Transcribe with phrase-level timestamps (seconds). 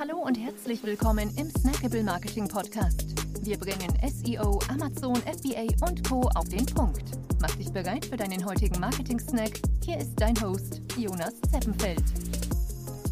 [0.00, 3.04] Hallo und herzlich willkommen im Snackable Marketing Podcast.
[3.42, 6.22] Wir bringen SEO, Amazon, FBA und Co.
[6.36, 7.02] auf den Punkt.
[7.38, 9.60] Mach dich bereit für deinen heutigen Marketing-Snack.
[9.84, 12.02] Hier ist dein Host, Jonas Zeppenfeld.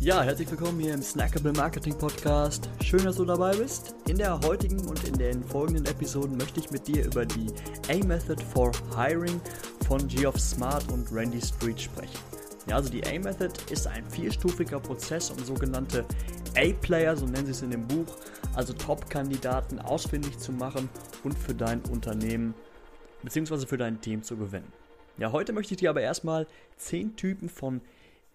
[0.01, 2.71] Ja, herzlich willkommen hier im Snackable Marketing Podcast.
[2.83, 3.95] Schön, dass du dabei bist.
[4.09, 7.49] In der heutigen und in den folgenden Episoden möchte ich mit dir über die
[7.91, 9.43] A-Method for Hiring
[9.87, 12.38] von Geoff Smart und Randy Street sprechen.
[12.69, 16.05] Ja, also die A-Method ist ein vierstufiger Prozess, um sogenannte
[16.55, 18.19] A-Player, so nennen sie es in dem Buch,
[18.55, 20.91] also Top-Kandidaten ausfindig zu machen
[21.25, 22.55] und für dein Unternehmen
[23.23, 23.67] bzw.
[23.67, 24.71] für dein Team zu gewinnen.
[25.17, 26.47] Ja, heute möchte ich dir aber erstmal
[26.77, 27.81] zehn Typen von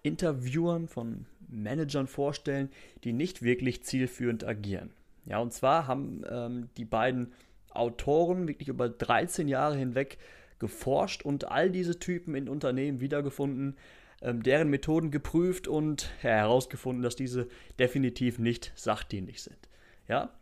[0.02, 2.70] Interviewern, von Managern vorstellen,
[3.04, 4.90] die nicht wirklich zielführend agieren.
[5.26, 7.32] Ja, und zwar haben ähm, die beiden
[7.70, 10.18] Autoren wirklich über 13 Jahre hinweg
[10.58, 13.76] geforscht und all diese Typen in Unternehmen wiedergefunden,
[14.24, 17.46] ähm, deren Methoden geprüft und ja, herausgefunden, dass diese
[17.78, 19.68] definitiv nicht sachdienlich sind.
[20.08, 20.34] Ja,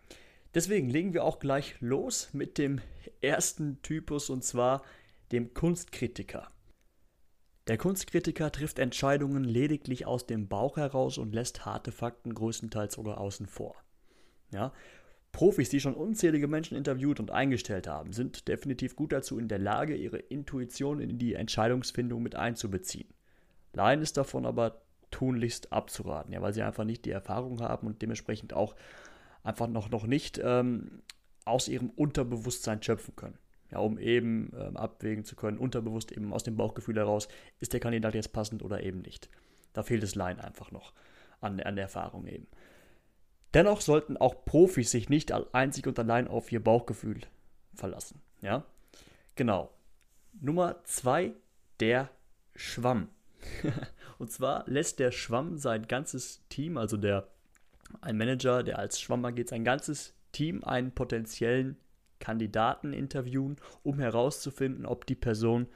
[0.55, 2.81] deswegen legen wir auch gleich los mit dem
[3.21, 4.83] ersten Typus und zwar
[5.33, 6.49] dem Kunstkritiker.
[7.69, 13.19] Der Kunstkritiker trifft Entscheidungen lediglich aus dem Bauch heraus und lässt harte Fakten größtenteils sogar
[13.19, 13.77] außen vor.
[14.53, 14.73] Ja,
[15.33, 19.59] Profis, die schon unzählige Menschen interviewt und eingestellt haben, sind definitiv gut dazu in der
[19.59, 23.09] Lage, ihre Intuition in die Entscheidungsfindung mit einzubeziehen.
[23.73, 28.03] Laien ist davon aber tunlichst abzuraten, ja, weil sie einfach nicht die Erfahrung haben und
[28.03, 28.75] dementsprechend auch
[29.43, 31.03] einfach noch, noch nicht ähm,
[31.45, 33.39] aus ihrem Unterbewusstsein schöpfen können.
[33.71, 37.29] Ja, um eben ähm, abwägen zu können, unterbewusst eben aus dem Bauchgefühl heraus,
[37.59, 39.31] ist der Kandidat jetzt passend oder eben nicht.
[39.73, 40.93] Da fehlt es Laien einfach noch
[41.41, 42.47] an, an der Erfahrung eben.
[43.55, 47.21] Dennoch sollten auch Profis sich nicht einzig und allein auf ihr Bauchgefühl
[47.75, 48.21] verlassen.
[48.41, 48.65] Ja,
[49.37, 49.71] genau.
[50.41, 51.33] Nummer zwei,
[51.81, 52.11] der
[52.55, 53.09] Schwamm.
[54.19, 57.29] und zwar lässt der Schwamm sein ganzes Team, also der
[58.01, 61.77] ein Manager, der als Schwamm agiert, sein ganzes Team einen potenziellen
[62.19, 65.67] Kandidaten interviewen, um herauszufinden, ob die Person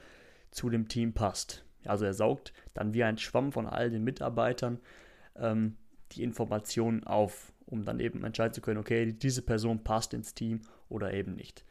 [0.51, 1.65] zu dem Team passt.
[1.85, 4.81] Also er saugt dann wie ein Schwamm von all den Mitarbeitern
[5.37, 5.77] ähm,
[6.13, 10.61] die Informationen auf, um dann eben entscheiden zu können, okay, diese Person passt ins Team
[10.89, 11.65] oder eben nicht.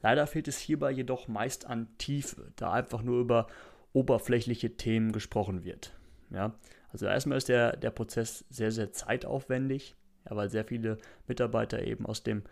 [0.00, 3.48] Leider fehlt es hierbei jedoch meist an Tiefe, da einfach nur über
[3.92, 5.94] oberflächliche Themen gesprochen wird.
[6.30, 6.54] Ja,
[6.90, 9.96] also erstmal ist der, der Prozess sehr, sehr zeitaufwendig,
[10.28, 12.42] ja, weil sehr viele Mitarbeiter eben aus dem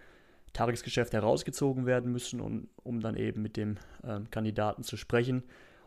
[0.53, 5.43] Tagesgeschäft herausgezogen werden müssen, um, um dann eben mit dem ähm, Kandidaten zu sprechen.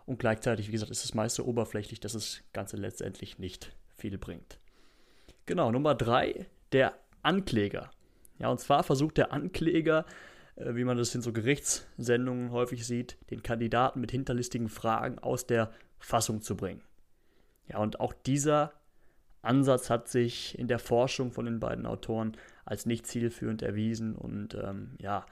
[0.05, 4.17] Und gleichzeitig, wie gesagt, ist es meist so oberflächlich, dass das Ganze letztendlich nicht viel
[4.17, 4.59] bringt.
[5.45, 6.93] Genau, Nummer drei, der
[7.23, 7.89] Ankläger.
[8.37, 10.05] Ja, und zwar versucht der Ankläger
[10.59, 15.71] wie man das in so Gerichtssendungen häufig sieht, den Kandidaten mit hinterlistigen Fragen aus der
[15.99, 16.81] Fassung zu bringen.
[17.67, 18.73] Ja, und auch dieser
[19.41, 24.53] Ansatz hat sich in der Forschung von den beiden Autoren als nicht zielführend erwiesen und
[24.55, 25.25] ähm, ja,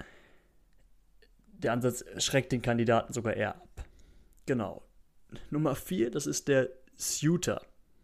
[1.57, 3.85] der Ansatz schreckt den Kandidaten sogar eher ab.
[4.45, 4.83] Genau.
[5.49, 7.61] Nummer vier, das ist der Suitor.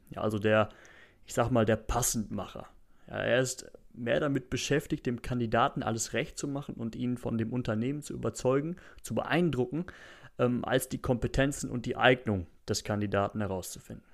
[0.10, 0.70] Ja, also der,
[1.26, 2.68] ich sag mal, der Passendmacher.
[3.08, 7.38] Ja, er ist mehr damit beschäftigt, dem Kandidaten alles recht zu machen und ihn von
[7.38, 9.86] dem Unternehmen zu überzeugen, zu beeindrucken,
[10.40, 14.06] ähm, als die Kompetenzen und die Eignung des Kandidaten herauszufinden.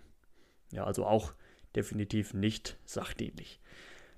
[0.72, 1.34] Ja, also auch
[1.75, 3.59] definitiv nicht sachdienlich.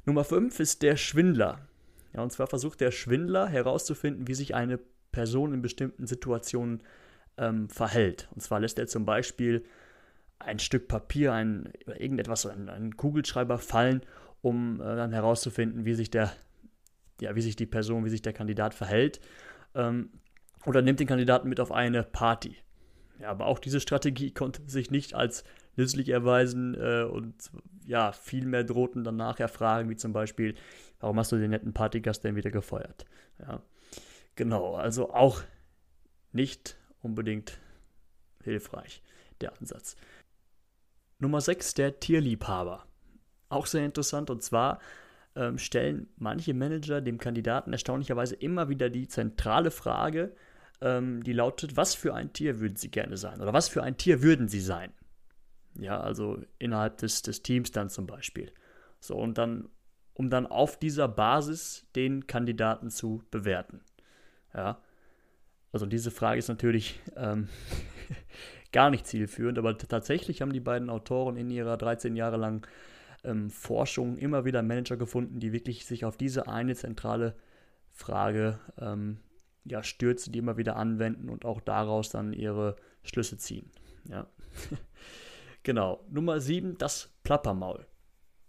[0.05, 1.67] Nummer 5 ist der Schwindler.
[2.13, 4.79] Ja, und zwar versucht der Schwindler herauszufinden, wie sich eine
[5.11, 6.81] Person in bestimmten Situationen
[7.37, 8.27] ähm, verhält.
[8.33, 9.63] Und zwar lässt er zum Beispiel
[10.39, 14.01] ein Stück Papier, ein, irgendetwas, einen, einen Kugelschreiber fallen
[14.41, 16.31] um äh, dann herauszufinden, wie sich der,
[17.19, 19.19] ja, wie sich die Person, wie sich der Kandidat verhält.
[19.75, 20.09] Ähm,
[20.65, 22.57] oder nimmt den Kandidaten mit auf eine Party.
[23.19, 25.43] Ja, aber auch diese Strategie konnte sich nicht als
[25.75, 27.51] nützlich erweisen äh, und
[27.85, 30.55] ja, viel mehr drohten dann nachher Fragen, wie zum Beispiel,
[30.99, 33.05] warum hast du den netten Partygast denn wieder gefeuert?
[33.39, 33.61] Ja,
[34.35, 35.41] genau, also auch
[36.31, 37.59] nicht unbedingt
[38.43, 39.01] hilfreich,
[39.39, 39.95] der Ansatz.
[41.19, 42.85] Nummer 6, der Tierliebhaber.
[43.51, 44.29] Auch sehr interessant.
[44.29, 44.79] Und zwar
[45.35, 50.33] ähm, stellen manche Manager dem Kandidaten erstaunlicherweise immer wieder die zentrale Frage,
[50.81, 53.41] ähm, die lautet, was für ein Tier würden sie gerne sein?
[53.41, 54.91] Oder was für ein Tier würden sie sein?
[55.75, 58.51] Ja, also innerhalb des, des Teams dann zum Beispiel.
[58.99, 59.69] So, und dann,
[60.13, 63.81] um dann auf dieser Basis den Kandidaten zu bewerten.
[64.53, 64.81] Ja.
[65.71, 67.47] Also diese Frage ist natürlich ähm,
[68.71, 72.63] gar nicht zielführend, aber tatsächlich haben die beiden Autoren in ihrer 13 Jahre langen
[73.23, 77.35] ähm, Forschung immer wieder Manager gefunden, die wirklich sich auf diese eine zentrale
[77.91, 79.19] Frage ähm,
[79.65, 83.71] ja, stürzen, die immer wieder anwenden und auch daraus dann ihre Schlüsse ziehen.
[84.09, 84.27] Ja.
[85.63, 86.03] genau.
[86.09, 87.85] Nummer 7, das Plappermaul.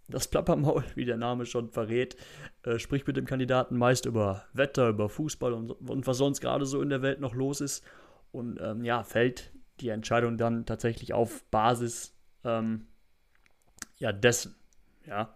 [0.07, 2.15] das Plappermaul, wie der Name schon verrät,
[2.63, 6.65] äh, spricht mit dem Kandidaten meist über Wetter, über Fußball und, und was sonst gerade
[6.65, 7.83] so in der Welt noch los ist.
[8.31, 12.87] Und ähm, ja, fällt die Entscheidung dann tatsächlich auf Basis ähm,
[13.97, 14.55] ja, dessen.
[15.05, 15.35] Ja.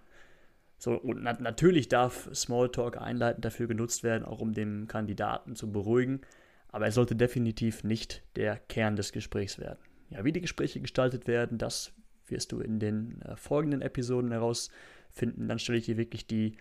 [0.78, 5.72] So, und na natürlich darf Smalltalk einleitend dafür genutzt werden, auch um den Kandidaten zu
[5.72, 6.22] beruhigen,
[6.69, 9.80] aber er sollte definitiv nicht der Kern des Gesprächs werden.
[10.10, 11.94] Ja, wie die Gespräche gestaltet werden, das
[12.28, 15.48] wirst du in den äh, folgenden Episoden herausfinden.
[15.48, 16.58] Dann stelle ich dir wirklich die,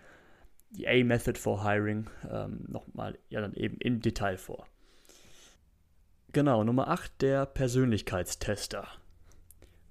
[0.71, 4.67] die A-Method for Hiring ähm, nochmal ja dann eben im Detail vor.
[6.33, 8.87] Genau, Nummer 8, der Persönlichkeitstester.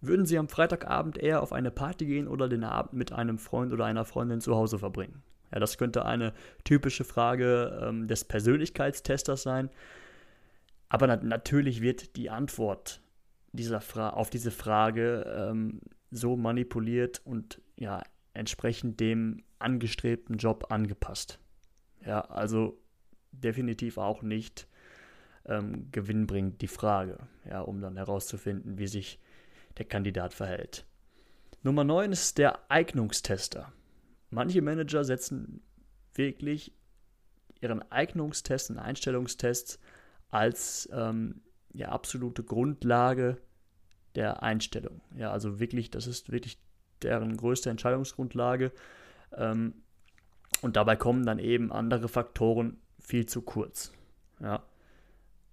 [0.01, 3.73] Würden Sie am Freitagabend eher auf eine Party gehen oder den Abend mit einem Freund
[3.73, 5.23] oder einer Freundin zu Hause verbringen?
[5.53, 6.33] Ja, das könnte eine
[6.65, 9.71] typische Frage ähm, des Persönlichkeitstesters sein.
[10.89, 13.01] Aber na natürlich wird die Antwort
[13.53, 18.03] dieser Fra auf diese Frage ähm, so manipuliert und ja,
[18.35, 21.39] entsprechend dem angestrebten Job angepasst.
[22.05, 22.79] Ja, also
[23.33, 24.69] definitiv auch nicht
[25.47, 29.19] ähm, gewinnbringend die Frage, ja, um dann herauszufinden, wie sich
[29.79, 30.87] der Kandidat verhält.
[31.63, 33.73] Nummer 9 ist der Eignungstester.
[34.31, 35.63] Manche Manager setzen
[36.15, 36.73] wirklich
[37.61, 39.79] ihren Eignungstest und Einstellungstests
[40.31, 41.41] als ähm,
[41.73, 43.39] ja, absolute Grundlage
[44.15, 45.01] der Einstellung.
[45.17, 46.59] Ja, also wirklich, das ist wirklich
[47.03, 48.73] deren größte Entscheidungsgrundlage.
[49.33, 49.75] Ähm,
[50.63, 53.93] und dabei kommen dann eben andere Faktoren viel zu kurz.
[54.41, 54.63] Ja,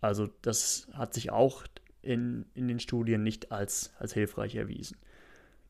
[0.01, 1.63] also das hat sich auch
[2.03, 4.97] in, in den Studien nicht als, als hilfreich erwiesen.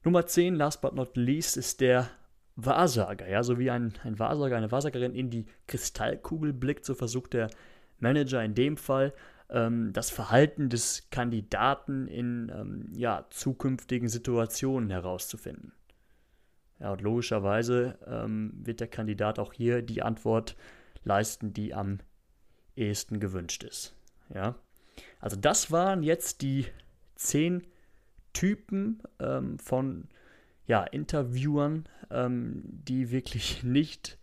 [0.03, 2.09] Nummer 10, last but not least, ist der
[2.55, 3.27] Wahrsager.
[3.27, 7.49] Ja, so wie ein, ein Wahrsager, eine Wahrsagerin in die Kristallkugel blickt, so versucht der
[7.99, 9.13] Manager in dem Fall
[9.49, 15.73] ähm, das Verhalten des Kandidaten in ähm, ja, zukünftigen Situationen herauszufinden.
[16.79, 20.55] Ja, und logischerweise ähm, wird der Kandidat auch hier die Antwort
[21.03, 21.99] leisten, die am
[22.75, 23.95] ehesten gewünscht ist.
[24.33, 24.55] Ja.
[25.19, 26.65] Also das waren jetzt die
[27.15, 27.63] zehn
[28.33, 30.07] Typen ähm, von
[30.65, 34.17] ja, Interviewern, ähm, die wirklich nicht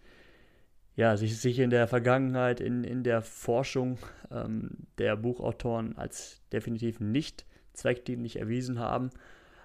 [0.97, 3.99] ja, sich, sich in der Vergangenheit, in, in der Forschung
[4.31, 9.11] ähm, der Buchautoren als definitiv nicht zweckdienlich erwiesen haben.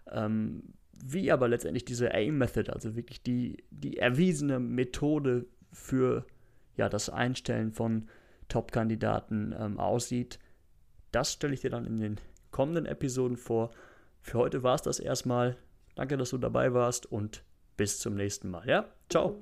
[0.10, 0.63] Ähm,
[0.94, 6.25] wie aber letztendlich diese AIM-Method, also wirklich die, die erwiesene Methode für
[6.78, 8.08] ja, das Einstellen von
[8.48, 10.40] Top-Kandidaten ähm, aussieht,
[11.15, 12.19] das stelle ich dir dann in den
[12.51, 13.71] kommenden Episoden vor.
[14.21, 15.56] Für heute war es das erstmal.
[15.95, 17.41] Danke, dass du dabei warst und
[17.77, 18.67] bis zum nächsten Mal.
[18.67, 19.38] Ja, ciao.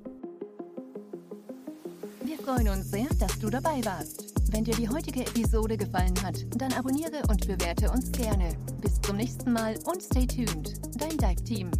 [2.24, 4.34] Wir freuen uns sehr, dass du dabei warst.
[4.52, 8.56] Wenn dir die heutige Episode gefallen hat, dann abonniere und bewerte uns gerne.
[8.80, 10.74] Bis zum nächsten Mal und stay tuned.
[10.96, 11.70] Dein Dive Team.